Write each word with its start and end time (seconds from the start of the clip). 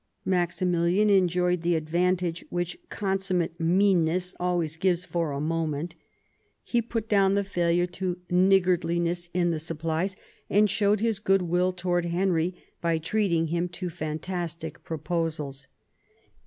Maximilian 0.25 1.11
enjoyed 1.11 1.61
the 1.61 1.75
advantage 1.75 2.43
which 2.49 2.75
consummate 2.89 3.59
meanness 3.59 4.33
always 4.39 4.75
gives 4.75 5.05
for 5.05 5.31
a 5.31 5.39
moment 5.39 5.95
He 6.63 6.81
put 6.81 7.07
down 7.07 7.35
the 7.35 7.43
failure 7.43 7.85
to 7.85 8.17
niggardli 8.31 8.41
in 8.97 9.03
THE 9.03 9.29
UNIVERSAL 9.29 9.29
PEACE 9.29 9.29
43 9.29 9.29
ness 9.29 9.29
in 9.35 9.51
the 9.51 9.59
supplies, 9.59 10.15
and 10.49 10.69
showed 10.71 11.01
his 11.01 11.19
goodwill 11.19 11.71
towards 11.71 12.07
Henry 12.07 12.55
by 12.81 12.97
treating 12.97 13.49
him 13.49 13.69
to 13.69 13.91
fantastic 13.91 14.83
proposals. 14.83 15.67